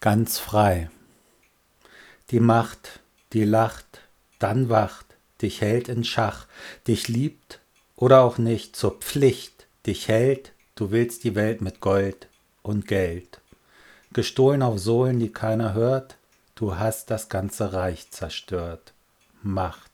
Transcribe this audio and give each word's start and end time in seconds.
ganz 0.00 0.38
frei. 0.38 0.90
Die 2.30 2.40
Macht, 2.40 3.00
die 3.34 3.44
lacht, 3.44 4.00
dann 4.38 4.70
wacht, 4.70 5.06
dich 5.42 5.60
hält 5.60 5.88
in 5.88 6.04
Schach, 6.04 6.46
dich 6.86 7.08
liebt 7.08 7.60
oder 7.96 8.22
auch 8.22 8.38
nicht, 8.38 8.76
zur 8.76 8.98
Pflicht, 8.98 9.66
dich 9.86 10.08
hält, 10.08 10.52
du 10.74 10.90
willst 10.90 11.24
die 11.24 11.34
Welt 11.34 11.60
mit 11.60 11.80
Gold 11.80 12.28
und 12.62 12.86
Geld. 12.86 13.40
Gestohlen 14.12 14.62
auf 14.62 14.78
Sohlen, 14.78 15.20
die 15.20 15.32
keiner 15.32 15.74
hört, 15.74 16.16
du 16.54 16.76
hast 16.76 17.10
das 17.10 17.28
ganze 17.28 17.74
Reich 17.74 18.10
zerstört. 18.10 18.94
Macht. 19.42 19.90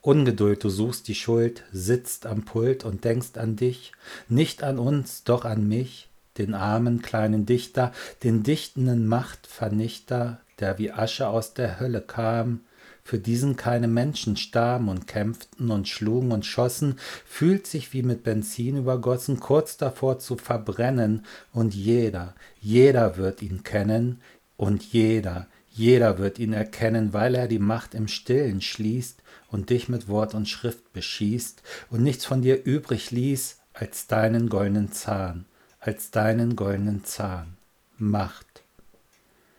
Ungeduld, 0.00 0.64
du 0.64 0.70
suchst 0.70 1.06
die 1.06 1.14
Schuld, 1.14 1.64
sitzt 1.70 2.24
am 2.24 2.44
Pult 2.44 2.84
und 2.84 3.04
denkst 3.04 3.36
an 3.36 3.56
dich, 3.56 3.92
nicht 4.28 4.62
an 4.62 4.78
uns, 4.78 5.24
doch 5.24 5.44
an 5.44 5.68
mich, 5.68 6.07
den 6.38 6.54
armen 6.54 7.02
kleinen 7.02 7.46
Dichter, 7.46 7.92
den 8.22 8.42
dichtenden 8.42 9.06
Machtvernichter, 9.06 10.40
der 10.60 10.78
wie 10.78 10.92
Asche 10.92 11.28
aus 11.28 11.54
der 11.54 11.80
Hölle 11.80 12.00
kam, 12.00 12.60
für 13.08 13.18
diesen 13.18 13.56
keine 13.56 13.88
Menschen 13.88 14.36
starben 14.36 14.90
und 14.90 15.06
kämpften 15.06 15.70
und 15.70 15.88
schlugen 15.88 16.30
und 16.30 16.44
schossen, 16.44 16.98
fühlt 17.24 17.66
sich 17.66 17.94
wie 17.94 18.02
mit 18.02 18.22
Benzin 18.22 18.76
übergossen, 18.76 19.40
kurz 19.40 19.78
davor 19.78 20.18
zu 20.18 20.36
verbrennen, 20.36 21.24
und 21.54 21.74
jeder, 21.74 22.34
jeder 22.60 23.16
wird 23.16 23.40
ihn 23.40 23.62
kennen, 23.62 24.20
und 24.58 24.82
jeder, 24.82 25.46
jeder 25.70 26.18
wird 26.18 26.38
ihn 26.38 26.52
erkennen, 26.52 27.14
weil 27.14 27.34
er 27.34 27.48
die 27.48 27.58
Macht 27.58 27.94
im 27.94 28.08
Stillen 28.08 28.60
schließt 28.60 29.22
und 29.50 29.70
dich 29.70 29.88
mit 29.88 30.08
Wort 30.08 30.34
und 30.34 30.46
Schrift 30.46 30.92
beschießt 30.92 31.62
und 31.90 32.02
nichts 32.02 32.26
von 32.26 32.42
dir 32.42 32.62
übrig 32.64 33.10
ließ 33.10 33.58
als 33.72 34.06
deinen 34.06 34.50
goldenen 34.50 34.92
Zahn 34.92 35.46
als 35.80 36.10
deinen 36.10 36.56
goldenen 36.56 37.04
Zahn. 37.04 37.56
Macht. 37.96 38.62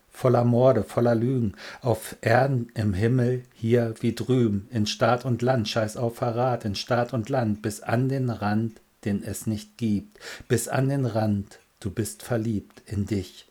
Voller 0.09 0.43
Morde, 0.43 0.83
voller 0.83 1.15
Lügen, 1.15 1.53
auf 1.81 2.17
Erden 2.21 2.69
im 2.73 2.93
Himmel, 2.93 3.43
hier 3.53 3.95
wie 4.01 4.13
drüben, 4.13 4.67
in 4.69 4.85
Staat 4.85 5.23
und 5.23 5.41
Land, 5.41 5.69
scheiß 5.69 5.95
auf 5.97 6.17
Verrat, 6.17 6.65
in 6.65 6.75
Staat 6.75 7.13
und 7.13 7.29
Land, 7.29 7.61
bis 7.61 7.81
an 7.81 8.09
den 8.09 8.29
Rand, 8.29 8.81
den 9.05 9.23
es 9.23 9.47
nicht 9.47 9.77
gibt, 9.77 10.19
bis 10.47 10.67
an 10.67 10.89
den 10.89 11.05
Rand, 11.05 11.59
du 11.79 11.89
bist 11.89 12.23
verliebt 12.23 12.81
in 12.85 13.05
dich, 13.05 13.47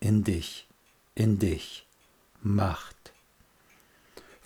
in 0.00 0.24
dich, 0.24 0.66
in 1.14 1.38
dich. 1.38 1.86
Macht. 2.42 3.01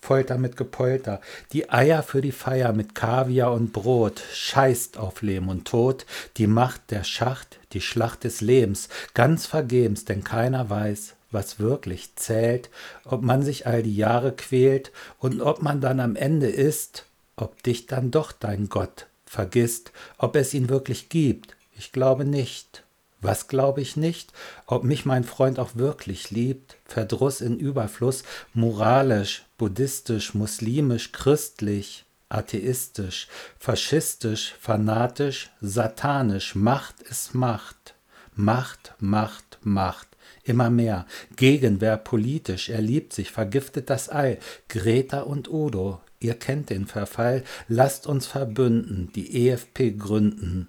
Folter 0.00 0.38
mit 0.38 0.56
Gepolter, 0.56 1.20
die 1.52 1.70
Eier 1.70 2.02
für 2.02 2.20
die 2.20 2.32
Feier 2.32 2.72
mit 2.72 2.94
Kaviar 2.94 3.52
und 3.52 3.72
Brot, 3.72 4.22
scheißt 4.32 4.98
auf 4.98 5.22
Lehm 5.22 5.48
und 5.48 5.66
Tod, 5.66 6.06
die 6.36 6.46
Macht 6.46 6.90
der 6.90 7.04
Schacht, 7.04 7.58
die 7.72 7.80
Schlacht 7.80 8.24
des 8.24 8.40
Lebens, 8.40 8.88
ganz 9.14 9.46
vergebens, 9.46 10.04
denn 10.04 10.24
keiner 10.24 10.70
weiß, 10.70 11.14
was 11.30 11.58
wirklich 11.58 12.14
zählt, 12.16 12.70
ob 13.04 13.22
man 13.22 13.42
sich 13.42 13.66
all 13.66 13.82
die 13.82 13.96
Jahre 13.96 14.32
quält 14.32 14.92
und 15.18 15.40
ob 15.40 15.62
man 15.62 15.80
dann 15.80 16.00
am 16.00 16.16
Ende 16.16 16.48
ist, 16.48 17.04
ob 17.36 17.62
dich 17.62 17.86
dann 17.86 18.10
doch 18.10 18.32
dein 18.32 18.68
Gott 18.68 19.06
vergisst, 19.26 19.92
ob 20.18 20.36
es 20.36 20.54
ihn 20.54 20.68
wirklich 20.68 21.08
gibt. 21.08 21.56
Ich 21.76 21.92
glaube 21.92 22.24
nicht. 22.24 22.85
Was 23.20 23.48
glaube 23.48 23.80
ich 23.80 23.96
nicht? 23.96 24.32
Ob 24.66 24.84
mich 24.84 25.06
mein 25.06 25.24
Freund 25.24 25.58
auch 25.58 25.74
wirklich 25.74 26.30
liebt? 26.30 26.76
Verdruss 26.84 27.40
in 27.40 27.58
Überfluss, 27.58 28.24
moralisch, 28.52 29.44
buddhistisch, 29.56 30.34
muslimisch, 30.34 31.12
christlich, 31.12 32.04
atheistisch, 32.28 33.28
faschistisch, 33.58 34.54
fanatisch, 34.60 35.50
satanisch. 35.60 36.54
Macht 36.54 37.02
ist 37.02 37.34
Macht. 37.34 37.94
Macht, 38.34 38.94
Macht, 38.98 39.58
Macht. 39.62 40.08
Immer 40.44 40.70
mehr. 40.70 41.06
Gegenwehr 41.36 41.96
politisch. 41.96 42.68
Er 42.68 42.82
liebt 42.82 43.12
sich, 43.12 43.32
vergiftet 43.32 43.90
das 43.90 44.08
All. 44.08 44.38
Greta 44.68 45.20
und 45.20 45.50
Udo. 45.50 46.00
Ihr 46.20 46.34
kennt 46.34 46.70
den 46.70 46.86
Verfall. 46.86 47.44
Lasst 47.66 48.06
uns 48.06 48.26
verbünden, 48.26 49.10
die 49.14 49.48
EFP 49.48 49.92
gründen. 49.92 50.68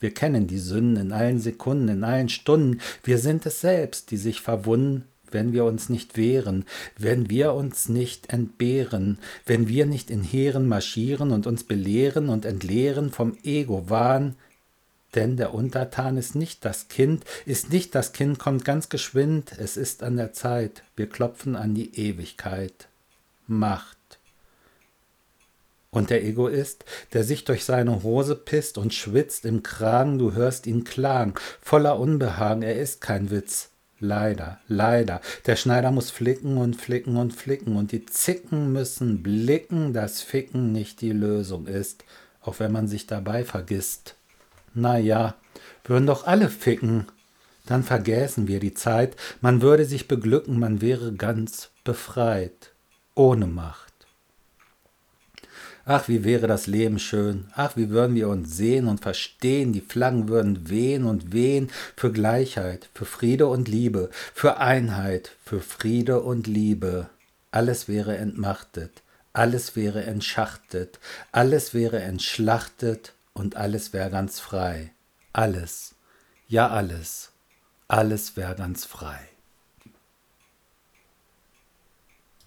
Wir 0.00 0.14
kennen 0.14 0.46
die 0.46 0.58
Sünden 0.58 0.96
in 0.96 1.12
allen 1.12 1.40
Sekunden, 1.40 1.88
in 1.88 2.04
allen 2.04 2.28
Stunden. 2.28 2.80
Wir 3.02 3.18
sind 3.18 3.46
es 3.46 3.60
selbst, 3.60 4.10
die 4.10 4.16
sich 4.16 4.40
verwunden, 4.40 5.04
wenn 5.30 5.52
wir 5.52 5.64
uns 5.64 5.88
nicht 5.88 6.16
wehren, 6.16 6.64
wenn 6.96 7.28
wir 7.28 7.52
uns 7.52 7.88
nicht 7.88 8.32
entbehren, 8.32 9.18
wenn 9.44 9.68
wir 9.68 9.86
nicht 9.86 10.10
in 10.10 10.22
Heeren 10.22 10.68
marschieren 10.68 11.32
und 11.32 11.46
uns 11.46 11.64
belehren 11.64 12.28
und 12.28 12.44
entleeren 12.44 13.10
vom 13.10 13.36
Ego-Wahn. 13.42 14.36
Denn 15.14 15.36
der 15.36 15.54
Untertan 15.54 16.16
ist 16.16 16.34
nicht 16.34 16.64
das 16.64 16.88
Kind, 16.88 17.24
ist 17.46 17.72
nicht 17.72 17.94
das 17.94 18.12
Kind, 18.12 18.38
kommt 18.38 18.64
ganz 18.64 18.88
geschwind, 18.88 19.52
es 19.58 19.76
ist 19.76 20.02
an 20.02 20.16
der 20.16 20.32
Zeit, 20.32 20.82
wir 20.96 21.08
klopfen 21.08 21.56
an 21.56 21.74
die 21.74 21.98
Ewigkeit. 21.98 22.88
Macht. 23.46 24.17
Und 25.90 26.10
der 26.10 26.24
Egoist, 26.24 26.84
der 27.12 27.24
sich 27.24 27.44
durch 27.44 27.64
seine 27.64 28.02
Hose 28.02 28.34
pisst 28.34 28.76
und 28.76 28.92
schwitzt 28.92 29.44
im 29.46 29.62
Kragen, 29.62 30.18
du 30.18 30.34
hörst 30.34 30.66
ihn 30.66 30.84
klagen, 30.84 31.34
voller 31.62 31.98
Unbehagen, 31.98 32.62
er 32.62 32.76
ist 32.76 33.00
kein 33.00 33.30
Witz. 33.30 33.70
Leider, 34.00 34.60
leider. 34.68 35.20
Der 35.46 35.56
Schneider 35.56 35.90
muss 35.90 36.10
flicken 36.10 36.56
und 36.56 36.76
flicken 36.76 37.16
und 37.16 37.32
flicken 37.32 37.74
und 37.74 37.90
die 37.90 38.06
Zicken 38.06 38.72
müssen 38.72 39.22
blicken, 39.24 39.92
dass 39.92 40.22
Ficken 40.22 40.70
nicht 40.70 41.00
die 41.00 41.10
Lösung 41.10 41.66
ist, 41.66 42.04
auch 42.40 42.60
wenn 42.60 42.70
man 42.70 42.86
sich 42.86 43.08
dabei 43.08 43.44
vergisst. 43.44 44.14
Na 44.72 44.98
ja, 44.98 45.34
würden 45.84 46.06
doch 46.06 46.26
alle 46.26 46.48
ficken. 46.48 47.06
Dann 47.66 47.82
vergäßen 47.82 48.46
wir 48.46 48.60
die 48.60 48.72
Zeit, 48.72 49.16
man 49.40 49.62
würde 49.62 49.84
sich 49.84 50.06
beglücken, 50.06 50.58
man 50.58 50.80
wäre 50.80 51.12
ganz 51.12 51.70
befreit, 51.82 52.72
ohne 53.14 53.46
Macht. 53.46 53.87
Ach, 55.90 56.06
wie 56.06 56.22
wäre 56.22 56.46
das 56.46 56.66
Leben 56.66 56.98
schön. 56.98 57.46
Ach, 57.54 57.74
wie 57.74 57.88
würden 57.88 58.14
wir 58.14 58.28
uns 58.28 58.54
sehen 58.54 58.88
und 58.88 59.00
verstehen. 59.00 59.72
Die 59.72 59.80
Flaggen 59.80 60.28
würden 60.28 60.68
wehen 60.68 61.04
und 61.04 61.32
wehen 61.32 61.70
für 61.96 62.12
Gleichheit, 62.12 62.90
für 62.92 63.06
Friede 63.06 63.46
und 63.46 63.68
Liebe, 63.68 64.10
für 64.34 64.58
Einheit, 64.58 65.32
für 65.42 65.62
Friede 65.62 66.20
und 66.20 66.46
Liebe. 66.46 67.08
Alles 67.52 67.88
wäre 67.88 68.18
entmachtet, 68.18 69.02
alles 69.32 69.76
wäre 69.76 70.02
entschachtet, 70.04 71.00
alles 71.32 71.72
wäre 71.72 72.00
entschlachtet 72.00 73.14
und 73.32 73.56
alles 73.56 73.94
wäre 73.94 74.10
ganz 74.10 74.40
frei. 74.40 74.92
Alles, 75.32 75.94
ja 76.48 76.68
alles, 76.68 77.30
alles 77.88 78.36
wäre 78.36 78.56
ganz 78.56 78.84
frei. 78.84 79.20